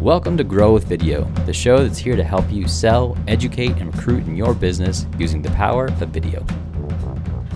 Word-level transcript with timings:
Welcome 0.00 0.36
to 0.36 0.44
Grow 0.44 0.74
with 0.74 0.84
Video, 0.84 1.24
the 1.46 1.52
show 1.52 1.78
that's 1.78 1.98
here 1.98 2.16
to 2.16 2.24
help 2.24 2.50
you 2.50 2.68
sell, 2.68 3.16
educate, 3.26 3.70
and 3.78 3.94
recruit 3.94 4.26
in 4.26 4.36
your 4.36 4.52
business 4.52 5.06
using 5.18 5.40
the 5.40 5.50
power 5.52 5.86
of 5.86 6.08
video. 6.08 6.44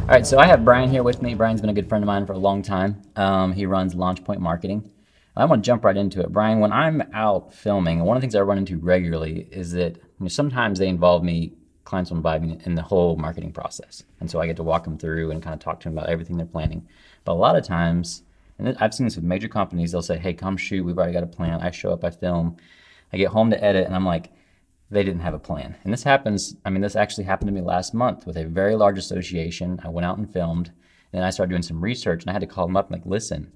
All 0.02 0.06
right, 0.06 0.26
so 0.26 0.38
I 0.38 0.46
have 0.46 0.64
Brian 0.64 0.88
here 0.88 1.02
with 1.02 1.20
me. 1.20 1.34
Brian's 1.34 1.60
been 1.60 1.68
a 1.68 1.74
good 1.74 1.88
friend 1.88 2.02
of 2.02 2.06
mine 2.06 2.24
for 2.26 2.32
a 2.32 2.38
long 2.38 2.62
time. 2.62 3.02
Um, 3.16 3.52
he 3.52 3.66
runs 3.66 3.94
Launchpoint 3.94 4.40
Marketing. 4.40 4.90
I 5.36 5.44
want 5.44 5.62
to 5.62 5.66
jump 5.66 5.84
right 5.84 5.96
into 5.96 6.20
it. 6.20 6.32
Brian, 6.32 6.60
when 6.60 6.72
I'm 6.72 7.02
out 7.12 7.52
filming, 7.52 8.00
one 8.00 8.16
of 8.16 8.20
the 8.20 8.24
things 8.24 8.34
I 8.34 8.40
run 8.40 8.56
into 8.56 8.78
regularly 8.78 9.48
is 9.50 9.72
that 9.72 9.96
you 9.96 10.02
know, 10.20 10.28
sometimes 10.28 10.78
they 10.78 10.88
involve 10.88 11.22
me, 11.22 11.52
clients 11.84 12.10
will 12.10 12.18
involve 12.18 12.42
me 12.42 12.58
in 12.64 12.76
the 12.76 12.82
whole 12.82 13.16
marketing 13.16 13.52
process. 13.52 14.04
And 14.20 14.30
so 14.30 14.40
I 14.40 14.46
get 14.46 14.56
to 14.56 14.62
walk 14.62 14.84
them 14.84 14.96
through 14.96 15.32
and 15.32 15.42
kind 15.42 15.54
of 15.54 15.60
talk 15.60 15.80
to 15.80 15.88
them 15.88 15.98
about 15.98 16.08
everything 16.08 16.36
they're 16.38 16.46
planning. 16.46 16.88
But 17.24 17.32
a 17.32 17.34
lot 17.34 17.56
of 17.56 17.64
times, 17.64 18.22
and 18.58 18.76
I've 18.80 18.94
seen 18.94 19.06
this 19.06 19.16
with 19.16 19.24
major 19.24 19.48
companies, 19.48 19.92
they'll 19.92 20.02
say, 20.02 20.18
hey, 20.18 20.34
come 20.34 20.56
shoot, 20.56 20.84
we've 20.84 20.98
already 20.98 21.12
got 21.12 21.22
a 21.22 21.28
plan. 21.28 21.60
I 21.60 21.70
show 21.70 21.92
up, 21.92 22.04
I 22.04 22.10
film, 22.10 22.56
I 23.12 23.16
get 23.16 23.28
home 23.28 23.50
to 23.50 23.64
edit, 23.64 23.86
and 23.86 23.94
I'm 23.94 24.06
like, 24.06 24.30
they 24.90 25.04
didn't 25.04 25.20
have 25.20 25.34
a 25.34 25.38
plan. 25.38 25.76
And 25.84 25.92
this 25.92 26.02
happens, 26.02 26.56
I 26.64 26.70
mean, 26.70 26.80
this 26.80 26.96
actually 26.96 27.24
happened 27.24 27.48
to 27.48 27.54
me 27.54 27.60
last 27.60 27.94
month 27.94 28.26
with 28.26 28.36
a 28.36 28.44
very 28.44 28.74
large 28.74 28.98
association. 28.98 29.80
I 29.84 29.88
went 29.88 30.06
out 30.06 30.18
and 30.18 30.30
filmed, 30.30 30.68
and 30.68 31.20
then 31.20 31.22
I 31.22 31.30
started 31.30 31.50
doing 31.50 31.62
some 31.62 31.80
research, 31.80 32.22
and 32.22 32.30
I 32.30 32.32
had 32.32 32.40
to 32.40 32.46
call 32.46 32.66
them 32.66 32.76
up 32.76 32.90
and 32.90 32.98
like, 32.98 33.06
listen, 33.06 33.52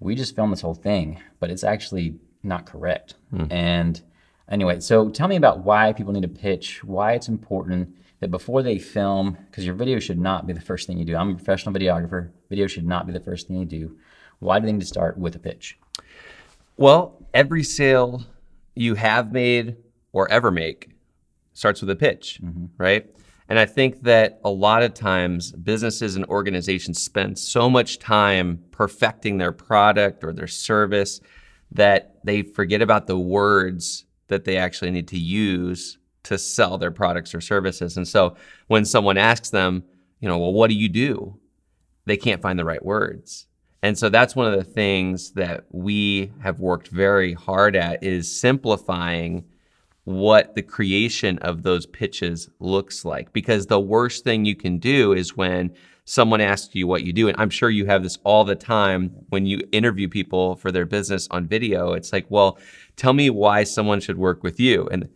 we 0.00 0.14
just 0.14 0.34
filmed 0.34 0.52
this 0.52 0.62
whole 0.62 0.74
thing, 0.74 1.20
but 1.38 1.50
it's 1.50 1.64
actually 1.64 2.16
not 2.42 2.66
correct. 2.66 3.14
Hmm. 3.30 3.44
And 3.50 4.00
anyway, 4.48 4.80
so 4.80 5.10
tell 5.10 5.28
me 5.28 5.36
about 5.36 5.60
why 5.60 5.92
people 5.92 6.12
need 6.12 6.22
to 6.22 6.28
pitch, 6.28 6.82
why 6.82 7.12
it's 7.12 7.28
important 7.28 7.94
that 8.20 8.30
before 8.30 8.62
they 8.62 8.78
film, 8.78 9.36
because 9.46 9.64
your 9.64 9.74
video 9.74 9.98
should 9.98 10.18
not 10.18 10.46
be 10.46 10.52
the 10.52 10.60
first 10.60 10.86
thing 10.86 10.98
you 10.98 11.04
do. 11.04 11.16
I'm 11.16 11.30
a 11.30 11.34
professional 11.34 11.74
videographer. 11.74 12.30
Video 12.48 12.66
should 12.66 12.86
not 12.86 13.06
be 13.06 13.12
the 13.12 13.20
first 13.20 13.48
thing 13.48 13.58
you 13.58 13.66
do. 13.66 13.96
Why 14.40 14.58
do 14.58 14.66
they 14.66 14.72
need 14.72 14.80
to 14.80 14.86
start 14.86 15.16
with 15.16 15.36
a 15.36 15.38
pitch? 15.38 15.78
Well, 16.76 17.22
every 17.32 17.62
sale 17.62 18.24
you 18.74 18.94
have 18.94 19.32
made 19.32 19.76
or 20.12 20.30
ever 20.30 20.50
make 20.50 20.90
starts 21.52 21.80
with 21.80 21.90
a 21.90 21.96
pitch, 21.96 22.40
mm-hmm. 22.42 22.66
right? 22.78 23.06
And 23.48 23.58
I 23.58 23.66
think 23.66 24.02
that 24.02 24.40
a 24.44 24.50
lot 24.50 24.82
of 24.82 24.94
times 24.94 25.52
businesses 25.52 26.16
and 26.16 26.24
organizations 26.26 27.02
spend 27.02 27.38
so 27.38 27.68
much 27.68 27.98
time 27.98 28.62
perfecting 28.70 29.38
their 29.38 29.52
product 29.52 30.22
or 30.22 30.32
their 30.32 30.46
service 30.46 31.20
that 31.72 32.24
they 32.24 32.42
forget 32.42 32.80
about 32.80 33.06
the 33.06 33.18
words 33.18 34.04
that 34.28 34.44
they 34.44 34.56
actually 34.56 34.90
need 34.92 35.08
to 35.08 35.18
use 35.18 35.98
to 36.22 36.38
sell 36.38 36.78
their 36.78 36.90
products 36.90 37.34
or 37.34 37.40
services. 37.40 37.96
And 37.96 38.06
so 38.06 38.36
when 38.68 38.84
someone 38.84 39.18
asks 39.18 39.50
them, 39.50 39.82
you 40.20 40.28
know, 40.28 40.38
well, 40.38 40.52
what 40.52 40.70
do 40.70 40.76
you 40.76 40.88
do? 40.88 41.38
They 42.06 42.16
can't 42.16 42.42
find 42.42 42.58
the 42.58 42.64
right 42.64 42.84
words. 42.84 43.46
And 43.82 43.98
so 43.98 44.08
that's 44.08 44.36
one 44.36 44.52
of 44.52 44.58
the 44.58 44.64
things 44.64 45.32
that 45.32 45.64
we 45.70 46.32
have 46.42 46.60
worked 46.60 46.88
very 46.88 47.32
hard 47.32 47.74
at 47.76 48.02
is 48.02 48.40
simplifying 48.40 49.44
what 50.04 50.54
the 50.54 50.62
creation 50.62 51.38
of 51.38 51.62
those 51.62 51.86
pitches 51.86 52.50
looks 52.58 53.04
like. 53.04 53.32
Because 53.32 53.66
the 53.66 53.80
worst 53.80 54.24
thing 54.24 54.44
you 54.44 54.56
can 54.56 54.78
do 54.78 55.12
is 55.12 55.36
when 55.36 55.74
someone 56.04 56.40
asks 56.40 56.74
you 56.74 56.86
what 56.86 57.04
you 57.04 57.12
do. 57.12 57.28
And 57.28 57.40
I'm 57.40 57.50
sure 57.50 57.70
you 57.70 57.86
have 57.86 58.02
this 58.02 58.18
all 58.24 58.44
the 58.44 58.56
time 58.56 59.12
when 59.28 59.46
you 59.46 59.60
interview 59.72 60.08
people 60.08 60.56
for 60.56 60.72
their 60.72 60.86
business 60.86 61.28
on 61.30 61.46
video. 61.46 61.92
It's 61.92 62.12
like, 62.12 62.26
well, 62.28 62.58
tell 62.96 63.12
me 63.12 63.30
why 63.30 63.64
someone 63.64 64.00
should 64.00 64.18
work 64.18 64.42
with 64.42 64.58
you. 64.58 64.88
And 64.90 65.08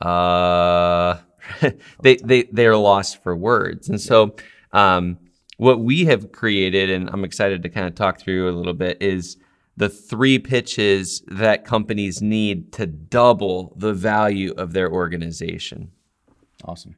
uh, 0.00 1.18
they, 2.02 2.16
they, 2.16 2.44
they're 2.50 2.76
lost 2.76 3.22
for 3.22 3.36
words. 3.36 3.88
And 3.88 4.00
so, 4.00 4.34
um, 4.72 5.18
what 5.62 5.78
we 5.78 6.06
have 6.06 6.32
created, 6.32 6.90
and 6.90 7.08
I'm 7.10 7.22
excited 7.22 7.62
to 7.62 7.68
kind 7.68 7.86
of 7.86 7.94
talk 7.94 8.18
through 8.18 8.50
a 8.50 8.56
little 8.58 8.72
bit, 8.72 9.00
is 9.00 9.36
the 9.76 9.88
three 9.88 10.36
pitches 10.36 11.22
that 11.28 11.64
companies 11.64 12.20
need 12.20 12.72
to 12.72 12.84
double 12.88 13.72
the 13.76 13.94
value 13.94 14.52
of 14.56 14.72
their 14.72 14.90
organization. 14.90 15.92
Awesome. 16.64 16.96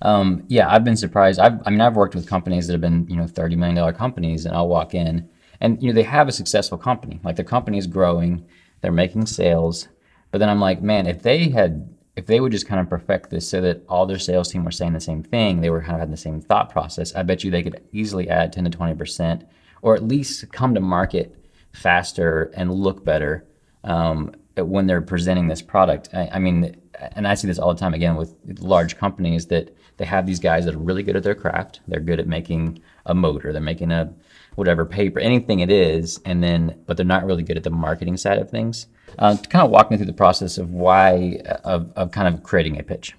Um, 0.00 0.44
yeah, 0.48 0.72
I've 0.72 0.82
been 0.82 0.96
surprised. 0.96 1.38
I've, 1.38 1.60
I 1.66 1.68
mean, 1.68 1.82
I've 1.82 1.94
worked 1.94 2.14
with 2.14 2.26
companies 2.26 2.66
that 2.68 2.72
have 2.72 2.80
been, 2.80 3.06
you 3.06 3.16
know, 3.16 3.26
thirty 3.26 3.54
million 3.54 3.76
dollar 3.76 3.92
companies, 3.92 4.46
and 4.46 4.56
I'll 4.56 4.68
walk 4.68 4.94
in, 4.94 5.28
and 5.60 5.82
you 5.82 5.88
know, 5.88 5.94
they 5.94 6.02
have 6.04 6.26
a 6.26 6.32
successful 6.32 6.78
company. 6.78 7.20
Like 7.22 7.36
the 7.36 7.44
company 7.44 7.76
is 7.76 7.86
growing, 7.86 8.46
they're 8.80 8.92
making 8.92 9.26
sales, 9.26 9.88
but 10.30 10.38
then 10.38 10.48
I'm 10.48 10.58
like, 10.58 10.80
man, 10.80 11.06
if 11.06 11.20
they 11.20 11.50
had 11.50 11.94
if 12.20 12.26
they 12.26 12.38
would 12.38 12.52
just 12.52 12.68
kind 12.68 12.80
of 12.80 12.90
perfect 12.90 13.30
this 13.30 13.48
so 13.48 13.62
that 13.62 13.82
all 13.88 14.04
their 14.04 14.18
sales 14.18 14.52
team 14.52 14.62
were 14.62 14.70
saying 14.70 14.92
the 14.92 15.00
same 15.00 15.22
thing, 15.22 15.62
they 15.62 15.70
were 15.70 15.80
kind 15.80 15.94
of 15.94 16.00
having 16.00 16.10
the 16.10 16.18
same 16.18 16.42
thought 16.42 16.68
process, 16.68 17.14
I 17.14 17.22
bet 17.22 17.42
you 17.42 17.50
they 17.50 17.62
could 17.62 17.82
easily 17.92 18.28
add 18.28 18.52
10 18.52 18.64
to 18.64 18.78
20%, 18.78 19.46
or 19.80 19.94
at 19.94 20.02
least 20.06 20.52
come 20.52 20.74
to 20.74 20.80
market 20.80 21.34
faster 21.72 22.52
and 22.54 22.74
look 22.74 23.06
better 23.06 23.46
um, 23.84 24.34
when 24.56 24.86
they're 24.86 25.02
presenting 25.02 25.48
this 25.48 25.62
product. 25.62 26.08
I, 26.12 26.28
I, 26.34 26.38
mean, 26.38 26.76
and 27.12 27.26
I 27.26 27.34
see 27.34 27.46
this 27.46 27.58
all 27.58 27.72
the 27.72 27.80
time 27.80 27.94
again 27.94 28.16
with 28.16 28.34
large 28.60 28.96
companies 28.96 29.46
that 29.46 29.76
they 29.96 30.04
have 30.04 30.26
these 30.26 30.40
guys 30.40 30.64
that 30.64 30.74
are 30.74 30.78
really 30.78 31.02
good 31.02 31.16
at 31.16 31.22
their 31.22 31.34
craft. 31.34 31.80
They're 31.86 32.00
good 32.00 32.20
at 32.20 32.26
making 32.26 32.80
a 33.06 33.14
motor, 33.14 33.52
they're 33.52 33.60
making 33.60 33.92
a 33.92 34.12
whatever 34.54 34.84
paper, 34.84 35.20
anything 35.20 35.60
it 35.60 35.70
is, 35.70 36.20
and 36.24 36.42
then 36.42 36.82
but 36.86 36.96
they're 36.96 37.06
not 37.06 37.24
really 37.24 37.42
good 37.42 37.56
at 37.56 37.64
the 37.64 37.70
marketing 37.70 38.16
side 38.16 38.38
of 38.38 38.50
things. 38.50 38.86
Uh, 39.18 39.36
to 39.36 39.48
kind 39.48 39.64
of 39.64 39.70
walk 39.70 39.90
me 39.90 39.96
through 39.96 40.06
the 40.06 40.12
process 40.12 40.56
of 40.58 40.70
why 40.70 41.40
of, 41.64 41.92
of 41.96 42.10
kind 42.12 42.32
of 42.32 42.42
creating 42.42 42.78
a 42.78 42.82
pitch. 42.82 43.16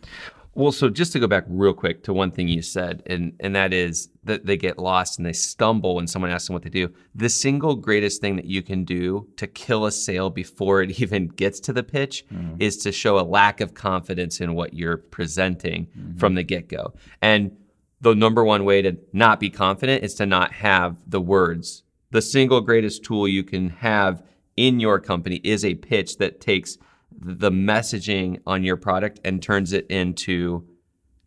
Well, 0.54 0.74
so 0.74 0.90
just 0.90 1.14
to 1.14 1.20
go 1.20 1.28
back 1.28 1.46
real 1.48 1.74
quick 1.74 2.04
to 2.04 2.14
one 2.14 2.32
thing 2.32 2.50
you 2.50 2.62
said, 2.62 3.04
and 3.06 3.34
and 3.40 3.56
that 3.56 3.74
is 3.74 4.10
that 4.26 4.46
they 4.46 4.58
get 4.58 4.78
lost 4.78 5.18
and 5.18 5.26
they 5.26 5.34
stumble 5.34 5.96
when 5.96 6.08
someone 6.08 6.30
asks 6.30 6.48
them 6.48 6.54
what 6.54 6.64
they 6.64 6.70
do. 6.70 6.94
The 7.16 7.30
single 7.30 7.76
greatest 7.76 8.20
thing 8.20 8.36
that 8.36 8.46
you 8.46 8.62
can 8.62 8.84
do 8.84 9.30
to 9.38 9.48
kill 9.48 9.86
a 9.86 9.92
sale 9.92 10.30
before 10.30 10.82
it 10.82 11.00
even 11.02 11.28
gets 11.28 11.60
to 11.62 11.74
the 11.74 11.84
pitch 11.84 12.26
mm-hmm. 12.28 12.56
is 12.60 12.78
to 12.78 12.92
show 12.92 13.18
a 13.18 13.24
lack 13.24 13.62
of 13.62 13.74
confidence 13.74 14.42
in 14.42 14.54
what 14.54 14.74
you're 14.74 14.98
presenting 14.98 15.86
mm-hmm. 15.88 16.18
from 16.18 16.36
the 16.36 16.44
get 16.44 16.68
go. 16.68 16.94
And 17.22 17.56
the 18.02 18.14
number 18.14 18.44
one 18.44 18.66
way 18.66 18.82
to 18.82 18.98
not 19.14 19.40
be 19.40 19.50
confident 19.50 20.04
is 20.04 20.16
to 20.16 20.26
not 20.26 20.52
have 20.54 20.98
the 21.08 21.22
words. 21.22 21.84
The 22.10 22.22
single 22.22 22.60
greatest 22.60 23.06
tool 23.06 23.26
you 23.28 23.44
can 23.44 23.70
have 23.70 24.22
in 24.58 24.82
your 24.82 25.00
company 25.00 25.40
is 25.44 25.64
a 25.64 25.76
pitch 25.76 26.18
that 26.18 26.42
takes 26.42 26.78
the 27.22 27.52
messaging 27.52 28.40
on 28.48 28.64
your 28.64 28.78
product 28.78 29.20
and 29.24 29.42
turns 29.42 29.74
it 29.74 29.86
into 29.88 30.68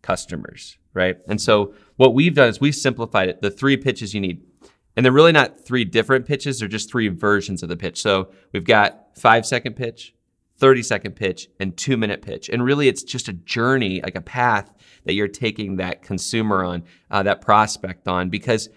customers, 0.02 0.76
right? 0.92 1.16
And 1.28 1.40
so 1.40 1.74
what 1.96 2.14
we've 2.14 2.34
done 2.34 2.48
is 2.48 2.60
we've 2.60 2.74
simplified 2.74 3.28
it. 3.28 3.40
The 3.40 3.50
three 3.50 3.76
pitches 3.76 4.12
you 4.12 4.20
need. 4.20 4.42
And 4.96 5.04
they're 5.04 5.12
really 5.12 5.32
not 5.32 5.58
three 5.64 5.84
different 5.84 6.26
pitches, 6.26 6.60
they're 6.60 6.68
just 6.68 6.90
three 6.90 7.08
versions 7.08 7.62
of 7.62 7.68
the 7.68 7.76
pitch. 7.76 8.00
So 8.00 8.30
we've 8.52 8.64
got 8.64 9.16
five 9.16 9.44
second 9.46 9.74
pitch, 9.74 10.14
30 10.58 10.82
second 10.82 11.16
pitch, 11.16 11.48
and 11.58 11.76
two 11.76 11.96
minute 11.96 12.22
pitch. 12.22 12.48
And 12.48 12.64
really, 12.64 12.86
it's 12.86 13.02
just 13.02 13.28
a 13.28 13.32
journey, 13.32 14.00
like 14.02 14.14
a 14.14 14.20
path 14.20 14.72
that 15.04 15.14
you're 15.14 15.28
taking 15.28 15.76
that 15.76 16.02
consumer 16.02 16.64
on, 16.64 16.84
uh, 17.10 17.22
that 17.24 17.40
prospect 17.40 18.06
on. 18.06 18.30
Because 18.30 18.68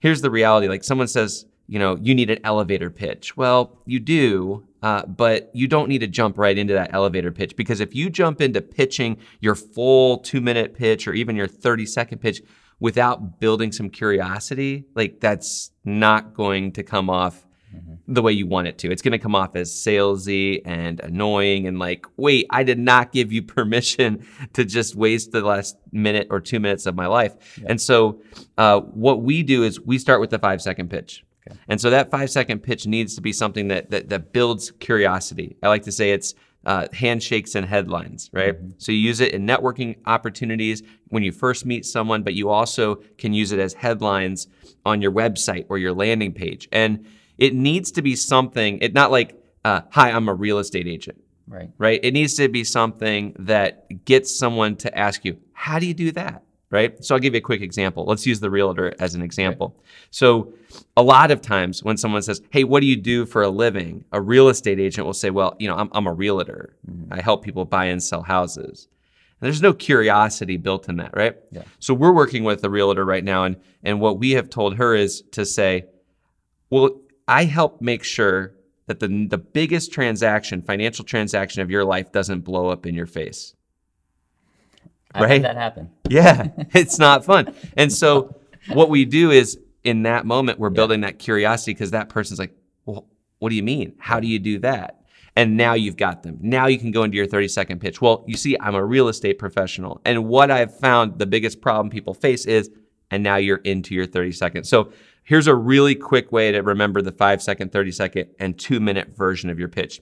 here's 0.00 0.20
the 0.20 0.30
reality 0.30 0.68
like 0.68 0.84
someone 0.84 1.08
says, 1.08 1.46
you 1.68 1.78
know, 1.78 1.96
you 1.96 2.14
need 2.14 2.28
an 2.28 2.38
elevator 2.44 2.90
pitch. 2.90 3.36
Well, 3.36 3.78
you 3.86 3.98
do, 3.98 4.66
uh, 4.82 5.06
but 5.06 5.50
you 5.54 5.68
don't 5.68 5.88
need 5.88 6.00
to 6.00 6.06
jump 6.06 6.36
right 6.38 6.58
into 6.58 6.74
that 6.74 6.92
elevator 6.92 7.30
pitch 7.30 7.56
because 7.56 7.80
if 7.80 7.94
you 7.94 8.10
jump 8.10 8.40
into 8.40 8.60
pitching 8.60 9.16
your 9.40 9.54
full 9.54 10.18
two 10.18 10.40
minute 10.40 10.74
pitch 10.74 11.06
or 11.06 11.14
even 11.14 11.36
your 11.36 11.46
30 11.46 11.86
second 11.86 12.18
pitch 12.18 12.42
without 12.80 13.38
building 13.38 13.70
some 13.70 13.88
curiosity, 13.88 14.84
like 14.96 15.20
that's 15.20 15.70
not 15.84 16.34
going 16.34 16.72
to 16.72 16.82
come 16.82 17.08
off 17.08 17.46
mm-hmm. 17.72 17.94
the 18.08 18.20
way 18.20 18.32
you 18.32 18.46
want 18.46 18.66
it 18.66 18.78
to. 18.78 18.90
It's 18.90 19.02
going 19.02 19.12
to 19.12 19.20
come 19.20 19.36
off 19.36 19.54
as 19.54 19.70
salesy 19.70 20.62
and 20.64 20.98
annoying 20.98 21.68
and 21.68 21.78
like, 21.78 22.06
wait, 22.16 22.46
I 22.50 22.64
did 22.64 22.80
not 22.80 23.12
give 23.12 23.32
you 23.32 23.42
permission 23.42 24.26
to 24.54 24.64
just 24.64 24.96
waste 24.96 25.30
the 25.30 25.42
last 25.42 25.76
minute 25.92 26.26
or 26.28 26.40
two 26.40 26.58
minutes 26.58 26.86
of 26.86 26.96
my 26.96 27.06
life. 27.06 27.60
Yeah. 27.60 27.66
And 27.70 27.80
so, 27.80 28.20
uh, 28.58 28.80
what 28.80 29.22
we 29.22 29.44
do 29.44 29.62
is 29.62 29.80
we 29.80 29.98
start 29.98 30.20
with 30.20 30.30
the 30.30 30.40
five 30.40 30.60
second 30.60 30.90
pitch. 30.90 31.24
Okay. 31.48 31.58
And 31.68 31.80
so 31.80 31.90
that 31.90 32.10
five 32.10 32.30
second 32.30 32.60
pitch 32.60 32.86
needs 32.86 33.14
to 33.16 33.20
be 33.20 33.32
something 33.32 33.68
that, 33.68 33.90
that, 33.90 34.08
that 34.10 34.32
builds 34.32 34.70
curiosity. 34.72 35.56
I 35.62 35.68
like 35.68 35.82
to 35.84 35.92
say 35.92 36.12
it's 36.12 36.34
uh, 36.64 36.86
handshakes 36.92 37.54
and 37.56 37.66
headlines, 37.66 38.30
right? 38.32 38.54
Mm-hmm. 38.54 38.70
So 38.78 38.92
you 38.92 38.98
use 38.98 39.20
it 39.20 39.32
in 39.32 39.46
networking 39.46 39.96
opportunities 40.06 40.82
when 41.08 41.24
you 41.24 41.32
first 41.32 41.66
meet 41.66 41.84
someone, 41.84 42.22
but 42.22 42.34
you 42.34 42.50
also 42.50 42.96
can 43.18 43.34
use 43.34 43.50
it 43.50 43.58
as 43.58 43.74
headlines 43.74 44.46
on 44.86 45.02
your 45.02 45.10
website 45.10 45.66
or 45.68 45.78
your 45.78 45.92
landing 45.92 46.32
page. 46.32 46.68
And 46.70 47.06
it 47.38 47.54
needs 47.54 47.90
to 47.92 48.02
be 48.02 48.14
something, 48.14 48.78
it 48.80 48.94
not 48.94 49.10
like, 49.10 49.36
uh, 49.64 49.80
hi, 49.90 50.10
I'm 50.10 50.28
a 50.28 50.34
real 50.34 50.58
estate 50.58 50.86
agent. 50.86 51.20
Right. 51.48 51.70
Right. 51.76 52.00
It 52.02 52.12
needs 52.12 52.34
to 52.34 52.48
be 52.48 52.62
something 52.62 53.34
that 53.40 54.04
gets 54.04 54.36
someone 54.36 54.76
to 54.76 54.96
ask 54.96 55.24
you, 55.24 55.38
how 55.52 55.80
do 55.80 55.86
you 55.86 55.94
do 55.94 56.12
that? 56.12 56.44
Right. 56.72 57.04
So 57.04 57.14
I'll 57.14 57.20
give 57.20 57.34
you 57.34 57.38
a 57.38 57.42
quick 57.42 57.60
example. 57.60 58.06
Let's 58.06 58.26
use 58.26 58.40
the 58.40 58.50
realtor 58.50 58.94
as 58.98 59.14
an 59.14 59.20
example. 59.20 59.74
Right. 59.76 59.86
So 60.10 60.54
a 60.96 61.02
lot 61.02 61.30
of 61.30 61.42
times 61.42 61.84
when 61.84 61.98
someone 61.98 62.22
says, 62.22 62.40
Hey, 62.50 62.64
what 62.64 62.80
do 62.80 62.86
you 62.86 62.96
do 62.96 63.26
for 63.26 63.42
a 63.42 63.50
living? 63.50 64.04
A 64.10 64.20
real 64.22 64.48
estate 64.48 64.80
agent 64.80 65.06
will 65.06 65.12
say, 65.12 65.28
Well, 65.28 65.54
you 65.58 65.68
know, 65.68 65.76
I'm, 65.76 65.90
I'm 65.92 66.06
a 66.06 66.12
realtor. 66.12 66.74
Mm-hmm. 66.90 67.12
I 67.12 67.20
help 67.20 67.44
people 67.44 67.66
buy 67.66 67.84
and 67.84 68.02
sell 68.02 68.22
houses. 68.22 68.88
And 69.40 69.46
there's 69.46 69.60
no 69.60 69.74
curiosity 69.74 70.56
built 70.56 70.88
in 70.88 70.96
that, 70.96 71.14
right? 71.14 71.36
Yeah. 71.50 71.64
So 71.78 71.92
we're 71.94 72.12
working 72.12 72.42
with 72.42 72.64
a 72.64 72.70
realtor 72.70 73.04
right 73.04 73.24
now, 73.24 73.44
and 73.44 73.56
and 73.82 74.00
what 74.00 74.18
we 74.18 74.30
have 74.32 74.48
told 74.48 74.76
her 74.76 74.94
is 74.94 75.22
to 75.32 75.44
say, 75.44 75.86
well, 76.70 77.00
I 77.28 77.44
help 77.44 77.82
make 77.82 78.02
sure 78.02 78.54
that 78.86 79.00
the, 79.00 79.26
the 79.28 79.38
biggest 79.38 79.92
transaction, 79.92 80.62
financial 80.62 81.04
transaction 81.04 81.60
of 81.60 81.70
your 81.70 81.84
life 81.84 82.12
doesn't 82.12 82.40
blow 82.40 82.68
up 82.68 82.86
in 82.86 82.94
your 82.94 83.06
face. 83.06 83.54
I 85.14 85.22
Right? 85.22 85.42
that 85.42 85.56
happen. 85.56 85.90
Yeah, 86.08 86.48
it's 86.72 86.98
not 86.98 87.24
fun. 87.24 87.54
And 87.76 87.92
so 87.92 88.36
what 88.68 88.88
we 88.88 89.04
do 89.04 89.30
is 89.30 89.58
in 89.84 90.02
that 90.04 90.26
moment, 90.26 90.58
we're 90.58 90.70
building 90.70 91.00
that 91.00 91.18
curiosity 91.18 91.72
because 91.74 91.90
that 91.90 92.08
person's 92.08 92.38
like, 92.38 92.54
well, 92.86 93.06
what 93.38 93.50
do 93.50 93.56
you 93.56 93.62
mean? 93.62 93.94
How 93.98 94.20
do 94.20 94.26
you 94.26 94.38
do 94.38 94.58
that? 94.60 95.00
And 95.34 95.56
now 95.56 95.74
you've 95.74 95.96
got 95.96 96.22
them. 96.22 96.38
Now 96.40 96.66
you 96.66 96.78
can 96.78 96.90
go 96.90 97.02
into 97.04 97.16
your 97.16 97.26
30 97.26 97.48
second 97.48 97.80
pitch. 97.80 98.00
Well, 98.00 98.24
you 98.26 98.36
see, 98.36 98.56
I'm 98.60 98.74
a 98.74 98.84
real 98.84 99.08
estate 99.08 99.38
professional. 99.38 100.00
And 100.04 100.26
what 100.26 100.50
I've 100.50 100.78
found 100.78 101.18
the 101.18 101.26
biggest 101.26 101.60
problem 101.60 101.90
people 101.90 102.14
face 102.14 102.44
is, 102.44 102.70
and 103.10 103.22
now 103.22 103.36
you're 103.36 103.58
into 103.58 103.94
your 103.94 104.06
30 104.06 104.32
seconds. 104.32 104.68
So 104.68 104.92
here's 105.24 105.46
a 105.46 105.54
really 105.54 105.94
quick 105.94 106.32
way 106.32 106.52
to 106.52 106.60
remember 106.60 107.02
the 107.02 107.12
five 107.12 107.42
second, 107.42 107.72
30 107.72 107.92
second, 107.92 108.28
and 108.38 108.58
two 108.58 108.78
minute 108.78 109.16
version 109.16 109.48
of 109.50 109.58
your 109.58 109.68
pitch. 109.68 110.00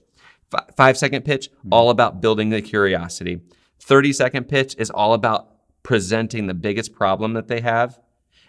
F- 0.53 0.75
five 0.75 0.97
second 0.97 1.23
pitch, 1.23 1.49
hmm. 1.63 1.69
all 1.71 1.89
about 1.89 2.21
building 2.21 2.49
the 2.49 2.61
curiosity. 2.61 3.39
30 3.81 4.13
second 4.13 4.43
pitch 4.45 4.75
is 4.77 4.89
all 4.89 5.13
about 5.13 5.49
presenting 5.83 6.47
the 6.47 6.53
biggest 6.53 6.93
problem 6.93 7.33
that 7.33 7.47
they 7.47 7.61
have 7.61 7.99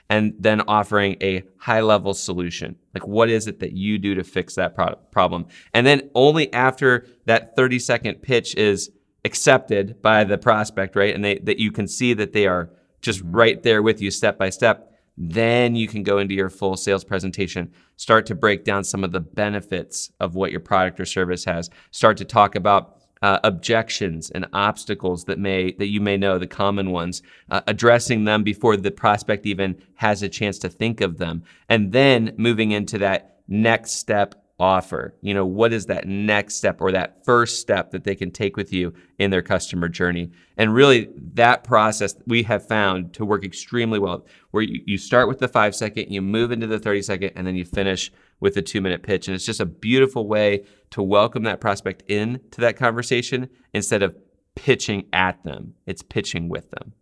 and 0.08 0.34
then 0.38 0.60
offering 0.68 1.16
a 1.22 1.42
high 1.56 1.80
level 1.80 2.12
solution. 2.12 2.76
Like, 2.92 3.06
what 3.06 3.30
is 3.30 3.46
it 3.46 3.60
that 3.60 3.72
you 3.72 3.98
do 3.98 4.14
to 4.14 4.24
fix 4.24 4.56
that 4.56 4.74
pro- 4.74 4.96
problem? 5.10 5.46
And 5.72 5.86
then 5.86 6.10
only 6.14 6.52
after 6.52 7.06
that 7.24 7.56
30 7.56 7.78
second 7.78 8.16
pitch 8.16 8.54
is 8.56 8.90
accepted 9.24 10.02
by 10.02 10.24
the 10.24 10.36
prospect, 10.36 10.96
right? 10.96 11.14
And 11.14 11.24
they, 11.24 11.38
that 11.38 11.58
you 11.58 11.72
can 11.72 11.88
see 11.88 12.12
that 12.14 12.32
they 12.32 12.46
are 12.46 12.70
just 13.00 13.22
right 13.24 13.62
there 13.62 13.82
with 13.82 14.02
you 14.02 14.10
step 14.10 14.38
by 14.38 14.50
step. 14.50 14.92
Then 15.16 15.76
you 15.76 15.88
can 15.88 16.02
go 16.02 16.18
into 16.18 16.34
your 16.34 16.50
full 16.50 16.76
sales 16.76 17.04
presentation, 17.04 17.72
start 17.96 18.26
to 18.26 18.34
break 18.34 18.64
down 18.64 18.84
some 18.84 19.04
of 19.04 19.12
the 19.12 19.20
benefits 19.20 20.10
of 20.20 20.34
what 20.34 20.50
your 20.50 20.60
product 20.60 21.00
or 21.00 21.04
service 21.04 21.44
has, 21.44 21.70
start 21.90 22.16
to 22.18 22.24
talk 22.24 22.54
about 22.54 23.01
uh, 23.22 23.38
objections 23.44 24.30
and 24.30 24.46
obstacles 24.52 25.24
that 25.24 25.38
may 25.38 25.72
that 25.72 25.86
you 25.86 26.00
may 26.00 26.16
know 26.16 26.38
the 26.38 26.46
common 26.46 26.90
ones 26.90 27.22
uh, 27.50 27.60
addressing 27.66 28.24
them 28.24 28.42
before 28.42 28.76
the 28.76 28.90
prospect 28.90 29.46
even 29.46 29.80
has 29.94 30.22
a 30.22 30.28
chance 30.28 30.58
to 30.58 30.68
think 30.68 31.00
of 31.00 31.18
them. 31.18 31.42
And 31.68 31.92
then 31.92 32.34
moving 32.36 32.72
into 32.72 32.98
that 32.98 33.38
next 33.48 33.92
step 33.92 34.34
offer. 34.58 35.14
You 35.22 35.34
know 35.34 35.44
what 35.44 35.72
is 35.72 35.86
that 35.86 36.06
next 36.06 36.56
step 36.56 36.80
or 36.80 36.92
that 36.92 37.24
first 37.24 37.60
step 37.60 37.90
that 37.90 38.04
they 38.04 38.14
can 38.14 38.30
take 38.30 38.56
with 38.56 38.72
you 38.72 38.92
in 39.18 39.30
their 39.30 39.42
customer 39.42 39.88
journey? 39.88 40.30
And 40.56 40.74
really 40.74 41.08
that 41.34 41.64
process 41.64 42.14
we 42.26 42.42
have 42.44 42.66
found 42.66 43.12
to 43.14 43.24
work 43.24 43.44
extremely 43.44 43.98
well 43.98 44.24
where 44.52 44.62
you, 44.62 44.80
you 44.86 44.98
start 44.98 45.26
with 45.26 45.38
the 45.38 45.48
five 45.48 45.74
second 45.74 46.10
you 46.10 46.22
move 46.22 46.52
into 46.52 46.66
the 46.66 46.78
30 46.78 47.02
second 47.02 47.32
and 47.34 47.46
then 47.46 47.56
you 47.56 47.64
finish 47.64 48.12
with 48.42 48.56
a 48.58 48.62
two 48.62 48.82
minute 48.82 49.02
pitch 49.02 49.28
and 49.28 49.34
it's 49.34 49.46
just 49.46 49.60
a 49.60 49.66
beautiful 49.66 50.28
way 50.28 50.64
to 50.90 51.02
welcome 51.02 51.44
that 51.44 51.60
prospect 51.60 52.02
in 52.08 52.40
to 52.50 52.60
that 52.60 52.76
conversation 52.76 53.48
instead 53.72 54.02
of 54.02 54.14
pitching 54.54 55.06
at 55.14 55.42
them 55.44 55.74
it's 55.86 56.02
pitching 56.02 56.50
with 56.50 56.70
them 56.70 56.92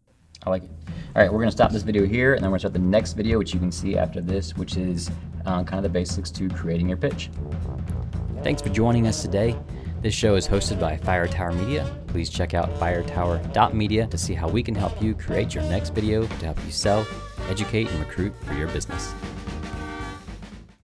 I 0.42 0.48
like 0.48 0.64
it. 0.64 0.70
All 1.14 1.22
right, 1.22 1.30
we're 1.30 1.40
gonna 1.40 1.50
stop 1.50 1.70
this 1.70 1.82
video 1.82 2.06
here, 2.06 2.32
and 2.32 2.42
then 2.42 2.50
we're 2.50 2.54
gonna 2.54 2.60
start 2.60 2.72
the 2.72 2.78
next 2.78 3.12
video, 3.12 3.36
which 3.36 3.52
you 3.52 3.60
can 3.60 3.70
see 3.70 3.98
after 3.98 4.22
this, 4.22 4.56
which 4.56 4.78
is 4.78 5.10
uh, 5.44 5.62
kind 5.64 5.74
of 5.74 5.82
the 5.82 5.90
basics 5.90 6.30
to 6.30 6.48
creating 6.48 6.88
your 6.88 6.96
pitch. 6.96 7.30
Thanks 8.42 8.62
for 8.62 8.70
joining 8.70 9.06
us 9.06 9.20
today. 9.20 9.54
This 10.00 10.14
show 10.14 10.36
is 10.36 10.48
hosted 10.48 10.80
by 10.80 10.96
Fire 10.96 11.26
Tower 11.26 11.52
Media. 11.52 11.94
Please 12.06 12.30
check 12.30 12.54
out 12.54 12.74
firetower.media 12.76 14.06
to 14.06 14.16
see 14.16 14.32
how 14.32 14.48
we 14.48 14.62
can 14.62 14.74
help 14.74 15.02
you 15.02 15.14
create 15.14 15.54
your 15.54 15.64
next 15.64 15.90
video 15.90 16.22
to 16.22 16.46
help 16.46 16.64
you 16.64 16.72
sell, 16.72 17.06
educate, 17.50 17.90
and 17.90 18.00
recruit 18.00 18.32
for 18.44 18.54
your 18.54 18.68
business. 18.68 19.12